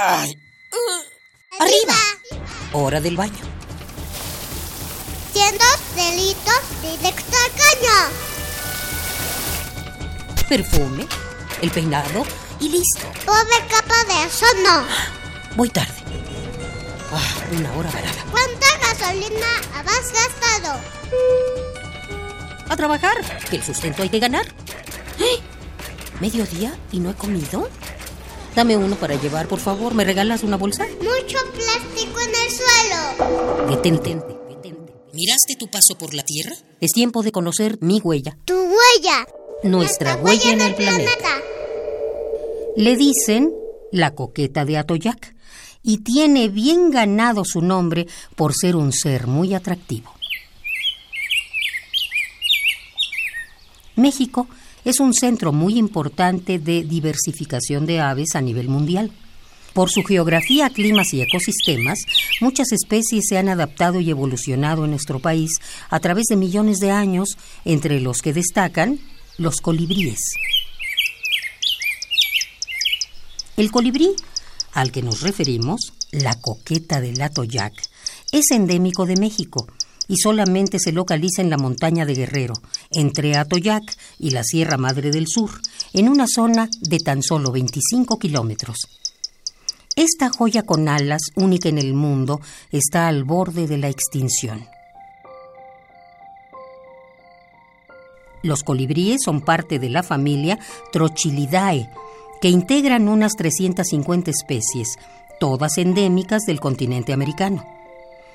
Ay. 0.00 0.38
¡Arriba! 1.58 1.96
Hora 2.72 3.00
del 3.00 3.16
baño. 3.16 3.44
Siendo 5.32 5.64
delitos 5.96 6.60
directo 6.80 7.36
al 7.36 7.50
caño. 7.50 7.98
Perfume, 10.48 11.04
el 11.62 11.70
peinado 11.72 12.24
y 12.60 12.68
listo. 12.68 13.10
Pobre 13.26 13.66
capa 13.68 14.04
de 14.04 14.24
eso 14.24 14.46
no. 14.62 14.86
Voy 15.56 15.68
tarde. 15.68 15.92
Ah, 17.12 17.34
una 17.50 17.72
hora 17.74 17.90
varada. 17.90 18.24
¿Cuánta 18.30 18.78
gasolina 18.80 19.48
has 19.74 20.12
gastado? 20.12 20.80
A 22.68 22.76
trabajar, 22.76 23.20
que 23.50 23.56
el 23.56 23.64
sustento 23.64 24.04
hay 24.04 24.10
que 24.10 24.20
ganar. 24.20 24.46
¡Eh! 25.18 25.40
¿Mediodía 26.20 26.78
y 26.92 27.00
no 27.00 27.10
he 27.10 27.14
comido? 27.14 27.68
Dame 28.58 28.76
uno 28.76 28.96
para 28.96 29.14
llevar, 29.14 29.46
por 29.46 29.60
favor. 29.60 29.94
¿Me 29.94 30.02
regalas 30.02 30.42
una 30.42 30.56
bolsa? 30.56 30.84
Mucho 30.84 31.38
plástico 31.54 32.18
en 32.18 32.30
el 32.30 32.50
suelo. 32.50 33.70
Detente, 33.70 34.16
detente. 34.48 34.94
¿Miraste 35.12 35.54
tu 35.56 35.68
paso 35.68 35.96
por 35.96 36.12
la 36.12 36.24
Tierra? 36.24 36.56
Es 36.80 36.90
tiempo 36.90 37.22
de 37.22 37.30
conocer 37.30 37.78
mi 37.80 38.00
huella. 38.00 38.36
Tu 38.44 38.54
huella. 38.56 39.28
Nuestra, 39.62 40.16
huella, 40.16 40.50
en 40.50 40.60
el 40.60 40.74
planeta. 40.74 41.40
Le 42.76 42.96
dicen 42.96 43.54
la 43.92 44.16
coqueta 44.16 44.64
de 44.64 44.78
Atoyac 44.78 45.36
y 45.84 45.98
tiene 45.98 46.48
bien 46.48 46.90
ganado 46.90 47.44
su 47.44 47.60
nombre 47.60 48.08
por 48.34 48.54
ser 48.56 48.74
un 48.74 48.92
ser 48.92 49.28
muy 49.28 49.54
atractivo. 49.54 50.12
México 53.94 54.48
es 54.88 55.00
un 55.00 55.12
centro 55.12 55.52
muy 55.52 55.76
importante 55.76 56.58
de 56.58 56.82
diversificación 56.82 57.84
de 57.84 58.00
aves 58.00 58.34
a 58.34 58.40
nivel 58.40 58.68
mundial. 58.70 59.12
Por 59.74 59.90
su 59.90 60.02
geografía, 60.02 60.70
climas 60.70 61.12
y 61.12 61.20
ecosistemas, 61.20 61.98
muchas 62.40 62.72
especies 62.72 63.26
se 63.28 63.36
han 63.36 63.50
adaptado 63.50 64.00
y 64.00 64.08
evolucionado 64.08 64.86
en 64.86 64.92
nuestro 64.92 65.18
país 65.18 65.50
a 65.90 66.00
través 66.00 66.24
de 66.30 66.36
millones 66.36 66.78
de 66.78 66.90
años, 66.90 67.36
entre 67.66 68.00
los 68.00 68.22
que 68.22 68.32
destacan 68.32 68.98
los 69.36 69.60
colibríes. 69.60 70.20
El 73.58 73.70
colibrí 73.70 74.16
al 74.72 74.90
que 74.90 75.02
nos 75.02 75.20
referimos, 75.20 75.92
la 76.12 76.34
coqueta 76.40 77.02
del 77.02 77.20
Atoyac, 77.20 77.74
es 78.32 78.50
endémico 78.52 79.04
de 79.04 79.16
México 79.16 79.66
y 80.08 80.16
solamente 80.16 80.78
se 80.78 80.92
localiza 80.92 81.42
en 81.42 81.50
la 81.50 81.58
montaña 81.58 82.06
de 82.06 82.14
Guerrero, 82.14 82.54
entre 82.90 83.36
Atoyac 83.36 83.96
y 84.18 84.30
la 84.30 84.42
Sierra 84.42 84.78
Madre 84.78 85.10
del 85.10 85.26
Sur, 85.28 85.50
en 85.92 86.08
una 86.08 86.26
zona 86.26 86.68
de 86.80 86.98
tan 86.98 87.22
solo 87.22 87.52
25 87.52 88.18
kilómetros. 88.18 88.76
Esta 89.94 90.30
joya 90.30 90.62
con 90.62 90.88
alas, 90.88 91.22
única 91.36 91.68
en 91.68 91.78
el 91.78 91.92
mundo, 91.92 92.40
está 92.72 93.08
al 93.08 93.24
borde 93.24 93.66
de 93.66 93.78
la 93.78 93.88
extinción. 93.88 94.66
Los 98.42 98.62
colibríes 98.62 99.22
son 99.24 99.40
parte 99.40 99.78
de 99.78 99.90
la 99.90 100.02
familia 100.02 100.58
Trochilidae, 100.92 101.90
que 102.40 102.48
integran 102.48 103.08
unas 103.08 103.32
350 103.34 104.30
especies, 104.30 104.96
todas 105.40 105.76
endémicas 105.78 106.44
del 106.46 106.60
continente 106.60 107.12
americano. 107.12 107.77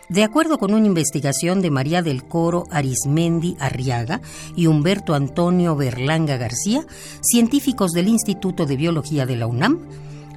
De 0.10 0.24
acuerdo 0.24 0.58
con 0.58 0.74
una 0.74 0.86
investigación 0.86 1.62
de 1.62 1.72
María 1.72 2.02
del 2.02 2.26
Coro 2.26 2.66
Arismendi 2.70 3.56
Arriaga 3.60 4.22
y 4.56 4.68
Humberto 4.68 5.16
Antonio 5.16 5.76
Berlanga 5.76 6.38
García, 6.38 6.86
científicos 7.22 7.92
del 7.94 8.10
Instituto 8.10 8.66
de 8.66 8.76
Biología 8.76 9.26
de 9.26 9.38
la 9.38 9.48
UNAM, 9.48 9.80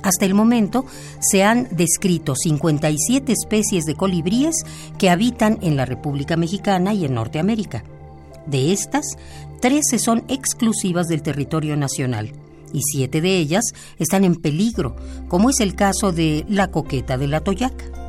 hasta 0.03 0.25
el 0.25 0.35
momento 0.35 0.87
se 1.19 1.43
han 1.43 1.69
descrito 1.73 2.37
57 2.37 3.33
especies 3.33 3.87
de 3.87 3.97
colibríes 3.97 4.65
que 4.99 5.11
habitan 5.11 5.59
en 5.63 5.77
la 5.77 5.85
República 5.85 6.37
Mexicana 6.37 6.95
y 6.95 7.05
en 7.05 7.15
Norteamérica. 7.15 7.83
De 8.47 8.73
estas, 8.73 9.17
13 9.61 9.99
son 9.99 10.25
exclusivas 10.29 11.09
del 11.09 11.23
territorio 11.23 11.77
nacional 11.77 12.33
y 12.73 12.83
siete 12.83 13.21
de 13.21 13.37
ellas 13.39 13.65
están 13.99 14.23
en 14.25 14.37
peligro, 14.37 14.95
como 15.29 15.51
es 15.51 15.61
el 15.61 15.75
caso 15.75 16.13
de 16.13 16.45
la 16.49 16.71
coqueta 16.71 17.19
del 17.19 17.35
Atoyac. 17.35 18.06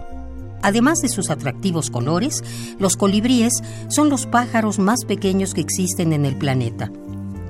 Además 0.61 0.99
de 0.99 1.09
sus 1.09 1.29
atractivos 1.29 1.89
colores, 1.89 2.43
los 2.79 2.97
colibríes 2.97 3.63
son 3.89 4.09
los 4.09 4.25
pájaros 4.25 4.79
más 4.79 5.05
pequeños 5.05 5.53
que 5.53 5.61
existen 5.61 6.13
en 6.13 6.25
el 6.25 6.37
planeta. 6.37 6.91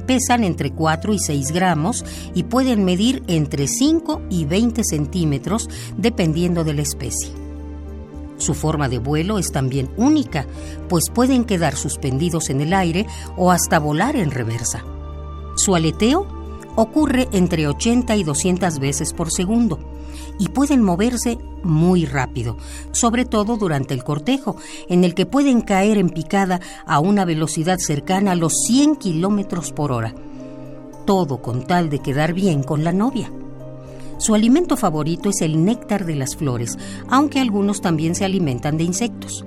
Pesan 0.05 0.43
entre 0.43 0.71
4 0.71 1.13
y 1.13 1.19
6 1.19 1.51
gramos 1.51 2.05
y 2.33 2.43
pueden 2.43 2.85
medir 2.85 3.23
entre 3.27 3.67
5 3.67 4.21
y 4.29 4.45
20 4.45 4.83
centímetros 4.83 5.69
dependiendo 5.97 6.63
de 6.63 6.73
la 6.73 6.81
especie. 6.81 7.29
Su 8.37 8.53
forma 8.53 8.87
de 8.87 8.99
vuelo 8.99 9.39
es 9.39 9.51
también 9.51 9.89
única, 9.97 10.45
pues 10.89 11.05
pueden 11.13 11.43
quedar 11.43 11.75
suspendidos 11.75 12.49
en 12.49 12.61
el 12.61 12.73
aire 12.73 13.07
o 13.35 13.51
hasta 13.51 13.79
volar 13.79 14.15
en 14.15 14.31
reversa. 14.31 14.83
Su 15.55 15.75
aleteo 15.75 16.36
ocurre 16.77 17.27
entre 17.31 17.67
80 17.67 18.15
y 18.15 18.23
200 18.23 18.79
veces 18.79 19.11
por 19.11 19.31
segundo 19.31 19.79
y 20.39 20.49
pueden 20.49 20.83
moverse 20.83 21.39
muy 21.63 22.05
rápido, 22.05 22.55
sobre 22.91 23.25
todo 23.25 23.57
durante 23.57 23.95
el 23.95 24.03
cortejo, 24.03 24.55
en 24.87 25.03
el 25.03 25.15
que 25.15 25.25
pueden 25.25 25.61
caer 25.61 25.97
en 25.97 26.09
picada 26.09 26.61
a 26.85 26.99
una 26.99 27.25
velocidad 27.25 27.79
cercana 27.79 28.31
a 28.31 28.35
los 28.35 28.53
100 28.67 28.97
kilómetros 28.97 29.71
por 29.71 29.91
hora. 29.91 30.13
Todo 31.05 31.41
con 31.41 31.65
tal 31.65 31.89
de 31.89 31.99
quedar 31.99 32.33
bien 32.33 32.61
con 32.61 32.83
la 32.83 32.91
novia. 32.91 33.31
Su 34.19 34.35
alimento 34.35 34.77
favorito 34.77 35.29
es 35.29 35.41
el 35.41 35.65
néctar 35.65 36.05
de 36.05 36.15
las 36.15 36.35
flores, 36.35 36.77
aunque 37.09 37.39
algunos 37.39 37.81
también 37.81 38.13
se 38.13 38.25
alimentan 38.25 38.77
de 38.77 38.83
insectos. 38.83 39.43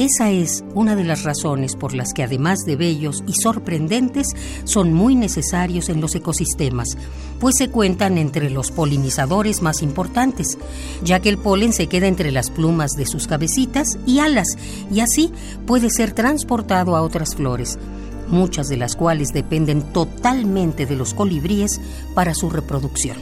Esa 0.00 0.30
es 0.30 0.64
una 0.74 0.96
de 0.96 1.04
las 1.04 1.24
razones 1.24 1.76
por 1.76 1.92
las 1.92 2.14
que 2.14 2.22
además 2.22 2.60
de 2.60 2.74
bellos 2.74 3.22
y 3.26 3.34
sorprendentes, 3.34 4.28
son 4.64 4.94
muy 4.94 5.14
necesarios 5.14 5.90
en 5.90 6.00
los 6.00 6.14
ecosistemas, 6.14 6.96
pues 7.38 7.56
se 7.58 7.68
cuentan 7.68 8.16
entre 8.16 8.48
los 8.48 8.70
polinizadores 8.70 9.60
más 9.60 9.82
importantes, 9.82 10.56
ya 11.04 11.20
que 11.20 11.28
el 11.28 11.36
polen 11.36 11.74
se 11.74 11.86
queda 11.86 12.06
entre 12.06 12.30
las 12.30 12.48
plumas 12.48 12.92
de 12.92 13.04
sus 13.04 13.26
cabecitas 13.26 13.98
y 14.06 14.20
alas, 14.20 14.48
y 14.90 15.00
así 15.00 15.34
puede 15.66 15.90
ser 15.90 16.12
transportado 16.12 16.96
a 16.96 17.02
otras 17.02 17.36
flores, 17.36 17.78
muchas 18.26 18.70
de 18.70 18.78
las 18.78 18.96
cuales 18.96 19.34
dependen 19.34 19.82
totalmente 19.92 20.86
de 20.86 20.96
los 20.96 21.12
colibríes 21.12 21.78
para 22.14 22.32
su 22.32 22.48
reproducción. 22.48 23.18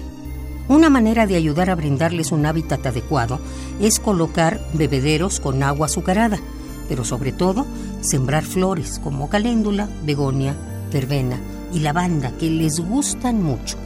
Una 0.68 0.90
manera 0.90 1.26
de 1.26 1.34
ayudar 1.34 1.70
a 1.70 1.74
brindarles 1.74 2.30
un 2.30 2.46
hábitat 2.46 2.86
adecuado 2.86 3.40
es 3.80 3.98
colocar 3.98 4.60
bebederos 4.74 5.40
con 5.40 5.64
agua 5.64 5.86
azucarada, 5.86 6.38
pero 6.88 7.04
sobre 7.04 7.32
todo 7.32 7.66
sembrar 8.00 8.44
flores 8.44 9.00
como 9.02 9.28
caléndula, 9.28 9.88
begonia, 10.04 10.54
verbena 10.92 11.38
y 11.72 11.80
lavanda 11.80 12.32
que 12.38 12.50
les 12.50 12.80
gustan 12.80 13.42
mucho. 13.42 13.76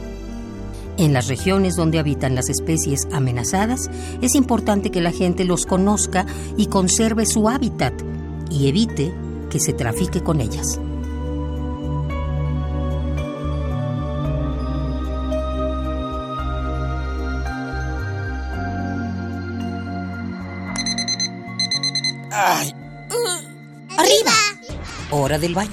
En 0.98 1.12
las 1.12 1.26
regiones 1.26 1.74
donde 1.74 1.98
habitan 1.98 2.34
las 2.34 2.48
especies 2.48 3.08
amenazadas, 3.12 3.90
es 4.20 4.34
importante 4.34 4.90
que 4.90 5.00
la 5.00 5.10
gente 5.10 5.44
los 5.44 5.66
conozca 5.66 6.26
y 6.56 6.66
conserve 6.66 7.26
su 7.26 7.48
hábitat 7.48 7.94
y 8.50 8.68
evite 8.68 9.12
que 9.50 9.58
se 9.58 9.72
trafique 9.72 10.22
con 10.22 10.40
ellas. 10.40 10.78
Ay. 22.34 22.81
¡Arriba! 23.98 24.32
Hora 25.10 25.38
del 25.38 25.54
baño. 25.54 25.70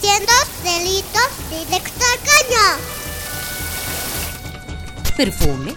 Siendo 0.00 0.32
delitos 0.62 1.28
directo 1.50 2.04
al 2.04 2.18
caño. 2.30 2.66
Perfume, 5.16 5.74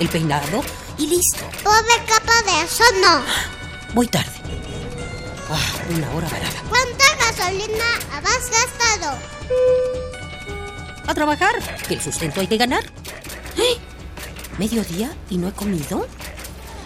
el 0.00 0.08
peinado 0.08 0.62
y 0.98 1.06
listo. 1.06 1.44
Pobre 1.62 2.04
capa 2.06 2.42
de 2.42 2.64
eso 2.64 2.84
no. 3.00 3.22
Voy 3.94 4.06
tarde. 4.06 4.30
Ah, 5.50 5.72
una 5.90 6.10
hora 6.14 6.28
varada. 6.28 6.62
¿Cuánta 6.68 7.04
gasolina 7.16 7.84
has 8.12 8.50
gastado? 8.50 9.18
A 11.06 11.14
trabajar, 11.14 11.54
que 11.86 11.94
el 11.94 12.00
sustento 12.00 12.40
hay 12.40 12.46
que 12.46 12.56
ganar. 12.56 12.84
¿Eh? 13.58 13.76
¿Mediodía 14.58 15.14
y 15.28 15.36
no 15.36 15.48
he 15.48 15.52
comido? 15.52 16.06